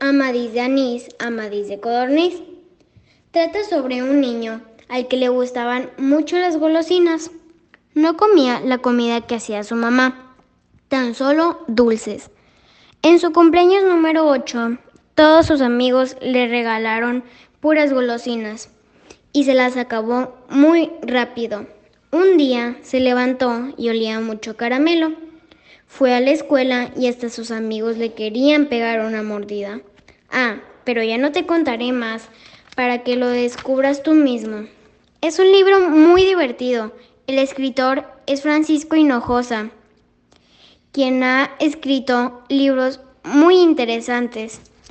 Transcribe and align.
Amadís 0.00 0.52
de 0.52 0.60
Anís, 0.60 1.08
Amadís 1.18 1.68
de 1.68 1.80
Codorniz. 1.80 2.42
Trata 3.30 3.64
sobre 3.64 4.02
un 4.02 4.20
niño 4.20 4.60
al 4.88 5.08
que 5.08 5.16
le 5.16 5.28
gustaban 5.28 5.90
mucho 5.96 6.36
las 6.36 6.58
golosinas. 6.58 7.30
No 7.94 8.16
comía 8.16 8.60
la 8.60 8.78
comida 8.78 9.22
que 9.22 9.36
hacía 9.36 9.64
su 9.64 9.74
mamá, 9.74 10.34
tan 10.88 11.14
solo 11.14 11.64
dulces. 11.66 12.30
En 13.00 13.18
su 13.18 13.32
cumpleaños 13.32 13.84
número 13.84 14.28
8, 14.28 14.78
todos 15.14 15.46
sus 15.46 15.62
amigos 15.62 16.16
le 16.20 16.46
regalaron 16.46 17.24
puras 17.60 17.92
golosinas 17.92 18.68
y 19.32 19.44
se 19.44 19.54
las 19.54 19.78
acabó 19.78 20.36
muy 20.50 20.90
rápido. 21.02 21.66
Un 22.12 22.36
día 22.36 22.76
se 22.82 23.00
levantó 23.00 23.72
y 23.78 23.88
olía 23.88 24.20
mucho 24.20 24.56
caramelo. 24.56 25.25
Fue 25.86 26.14
a 26.14 26.20
la 26.20 26.30
escuela 26.30 26.90
y 26.96 27.06
hasta 27.06 27.30
sus 27.30 27.50
amigos 27.50 27.96
le 27.96 28.12
querían 28.12 28.66
pegar 28.66 29.00
una 29.00 29.22
mordida. 29.22 29.80
Ah, 30.30 30.58
pero 30.84 31.02
ya 31.02 31.18
no 31.18 31.32
te 31.32 31.46
contaré 31.46 31.92
más 31.92 32.28
para 32.74 33.02
que 33.02 33.16
lo 33.16 33.28
descubras 33.28 34.02
tú 34.02 34.12
mismo. 34.12 34.66
Es 35.22 35.38
un 35.38 35.50
libro 35.50 35.88
muy 35.88 36.24
divertido. 36.24 36.92
El 37.26 37.38
escritor 37.38 38.04
es 38.26 38.42
Francisco 38.42 38.96
Hinojosa, 38.96 39.70
quien 40.92 41.22
ha 41.22 41.50
escrito 41.58 42.44
libros 42.48 43.00
muy 43.24 43.56
interesantes. 43.56 44.60